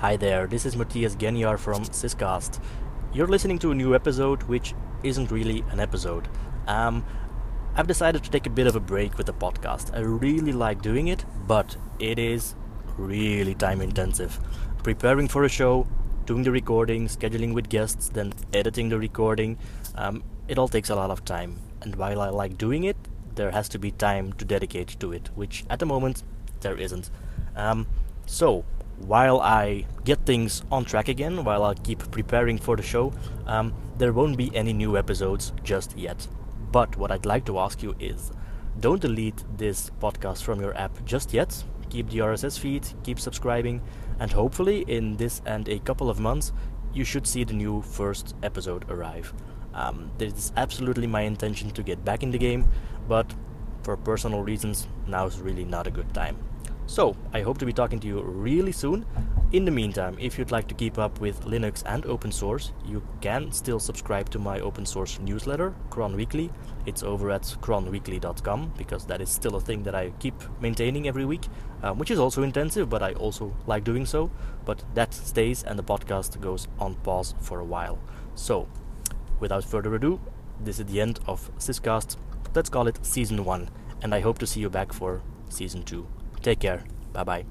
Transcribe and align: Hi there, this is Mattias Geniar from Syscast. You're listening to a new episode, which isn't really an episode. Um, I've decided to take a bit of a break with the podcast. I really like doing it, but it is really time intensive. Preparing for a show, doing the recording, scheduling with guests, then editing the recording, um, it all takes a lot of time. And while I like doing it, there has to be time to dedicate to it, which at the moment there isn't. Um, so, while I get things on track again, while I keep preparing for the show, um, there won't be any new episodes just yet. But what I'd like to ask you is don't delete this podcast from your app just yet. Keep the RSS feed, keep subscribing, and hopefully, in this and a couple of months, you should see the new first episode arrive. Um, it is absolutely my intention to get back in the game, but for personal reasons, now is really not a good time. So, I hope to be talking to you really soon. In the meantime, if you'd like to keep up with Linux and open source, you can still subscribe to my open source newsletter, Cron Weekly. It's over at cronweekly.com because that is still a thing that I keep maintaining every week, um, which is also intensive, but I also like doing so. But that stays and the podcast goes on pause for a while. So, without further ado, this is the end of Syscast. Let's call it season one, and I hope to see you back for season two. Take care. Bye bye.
Hi 0.00 0.16
there, 0.16 0.46
this 0.46 0.64
is 0.64 0.76
Mattias 0.76 1.14
Geniar 1.14 1.58
from 1.58 1.84
Syscast. 1.84 2.58
You're 3.12 3.26
listening 3.26 3.58
to 3.58 3.70
a 3.70 3.74
new 3.74 3.94
episode, 3.94 4.42
which 4.44 4.72
isn't 5.02 5.30
really 5.30 5.62
an 5.70 5.78
episode. 5.78 6.26
Um, 6.66 7.04
I've 7.76 7.86
decided 7.86 8.24
to 8.24 8.30
take 8.30 8.46
a 8.46 8.50
bit 8.50 8.66
of 8.66 8.74
a 8.74 8.80
break 8.80 9.18
with 9.18 9.26
the 9.26 9.34
podcast. 9.34 9.94
I 9.94 10.00
really 10.00 10.52
like 10.52 10.80
doing 10.80 11.08
it, 11.08 11.26
but 11.46 11.76
it 11.98 12.18
is 12.18 12.54
really 12.96 13.54
time 13.54 13.82
intensive. 13.82 14.40
Preparing 14.82 15.28
for 15.28 15.44
a 15.44 15.50
show, 15.50 15.86
doing 16.24 16.44
the 16.44 16.50
recording, 16.50 17.06
scheduling 17.06 17.52
with 17.52 17.68
guests, 17.68 18.08
then 18.08 18.32
editing 18.54 18.88
the 18.88 18.98
recording, 18.98 19.58
um, 19.96 20.24
it 20.48 20.56
all 20.56 20.68
takes 20.68 20.88
a 20.88 20.96
lot 20.96 21.10
of 21.10 21.26
time. 21.26 21.58
And 21.82 21.94
while 21.96 22.22
I 22.22 22.30
like 22.30 22.56
doing 22.56 22.84
it, 22.84 22.96
there 23.34 23.50
has 23.50 23.68
to 23.68 23.78
be 23.78 23.90
time 23.90 24.32
to 24.32 24.46
dedicate 24.46 24.98
to 25.00 25.12
it, 25.12 25.28
which 25.34 25.66
at 25.68 25.78
the 25.78 25.84
moment 25.84 26.22
there 26.62 26.78
isn't. 26.78 27.10
Um, 27.54 27.86
so, 28.24 28.64
while 29.06 29.40
I 29.40 29.86
get 30.04 30.24
things 30.26 30.62
on 30.70 30.84
track 30.84 31.08
again, 31.08 31.44
while 31.44 31.64
I 31.64 31.74
keep 31.74 31.98
preparing 32.10 32.58
for 32.58 32.76
the 32.76 32.82
show, 32.82 33.12
um, 33.46 33.74
there 33.98 34.12
won't 34.12 34.36
be 34.36 34.54
any 34.54 34.72
new 34.72 34.96
episodes 34.96 35.52
just 35.62 35.96
yet. 35.96 36.26
But 36.70 36.96
what 36.96 37.10
I'd 37.10 37.26
like 37.26 37.44
to 37.46 37.58
ask 37.58 37.82
you 37.82 37.94
is 37.98 38.30
don't 38.78 39.00
delete 39.00 39.44
this 39.56 39.90
podcast 40.00 40.42
from 40.42 40.60
your 40.60 40.76
app 40.76 41.04
just 41.04 41.32
yet. 41.32 41.64
Keep 41.88 42.10
the 42.10 42.18
RSS 42.18 42.58
feed, 42.58 42.86
keep 43.02 43.18
subscribing, 43.18 43.82
and 44.20 44.30
hopefully, 44.30 44.84
in 44.86 45.16
this 45.16 45.42
and 45.44 45.68
a 45.68 45.80
couple 45.80 46.08
of 46.08 46.20
months, 46.20 46.52
you 46.92 47.04
should 47.04 47.26
see 47.26 47.42
the 47.42 47.54
new 47.54 47.82
first 47.82 48.36
episode 48.42 48.88
arrive. 48.90 49.32
Um, 49.74 50.10
it 50.18 50.36
is 50.36 50.52
absolutely 50.56 51.06
my 51.06 51.22
intention 51.22 51.70
to 51.70 51.82
get 51.82 52.04
back 52.04 52.22
in 52.22 52.30
the 52.30 52.38
game, 52.38 52.68
but 53.08 53.32
for 53.82 53.96
personal 53.96 54.42
reasons, 54.42 54.86
now 55.06 55.26
is 55.26 55.40
really 55.40 55.64
not 55.64 55.86
a 55.86 55.90
good 55.90 56.12
time. 56.14 56.36
So, 56.90 57.14
I 57.32 57.42
hope 57.42 57.58
to 57.58 57.66
be 57.66 57.72
talking 57.72 58.00
to 58.00 58.08
you 58.08 58.20
really 58.20 58.72
soon. 58.72 59.06
In 59.52 59.64
the 59.64 59.70
meantime, 59.70 60.16
if 60.18 60.36
you'd 60.36 60.50
like 60.50 60.66
to 60.66 60.74
keep 60.74 60.98
up 60.98 61.20
with 61.20 61.44
Linux 61.44 61.84
and 61.86 62.04
open 62.04 62.32
source, 62.32 62.72
you 62.84 63.00
can 63.20 63.52
still 63.52 63.78
subscribe 63.78 64.28
to 64.30 64.40
my 64.40 64.58
open 64.58 64.84
source 64.84 65.20
newsletter, 65.20 65.72
Cron 65.90 66.16
Weekly. 66.16 66.50
It's 66.86 67.04
over 67.04 67.30
at 67.30 67.42
cronweekly.com 67.42 68.72
because 68.76 69.06
that 69.06 69.20
is 69.20 69.28
still 69.30 69.54
a 69.54 69.60
thing 69.60 69.84
that 69.84 69.94
I 69.94 70.10
keep 70.18 70.34
maintaining 70.60 71.06
every 71.06 71.24
week, 71.24 71.46
um, 71.84 71.96
which 71.96 72.10
is 72.10 72.18
also 72.18 72.42
intensive, 72.42 72.90
but 72.90 73.04
I 73.04 73.12
also 73.12 73.54
like 73.68 73.84
doing 73.84 74.04
so. 74.04 74.28
But 74.64 74.82
that 74.94 75.14
stays 75.14 75.62
and 75.62 75.78
the 75.78 75.84
podcast 75.84 76.40
goes 76.40 76.66
on 76.80 76.96
pause 76.96 77.36
for 77.40 77.60
a 77.60 77.64
while. 77.64 78.00
So, 78.34 78.66
without 79.38 79.62
further 79.62 79.94
ado, 79.94 80.20
this 80.58 80.80
is 80.80 80.86
the 80.86 81.00
end 81.00 81.20
of 81.28 81.56
Syscast. 81.56 82.16
Let's 82.52 82.68
call 82.68 82.88
it 82.88 83.06
season 83.06 83.44
one, 83.44 83.70
and 84.02 84.12
I 84.12 84.18
hope 84.18 84.38
to 84.38 84.46
see 84.46 84.58
you 84.58 84.68
back 84.68 84.92
for 84.92 85.22
season 85.50 85.84
two. 85.84 86.08
Take 86.42 86.60
care. 86.60 86.84
Bye 87.12 87.24
bye. 87.24 87.44